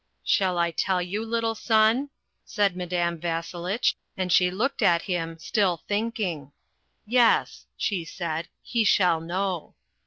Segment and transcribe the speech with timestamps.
[0.23, 2.09] "Shall I tell you, little son,"
[2.43, 6.51] said Madame Vasselitch, and she looked at him, still thinking.
[7.05, 9.75] "Yes," she said, "he shall know.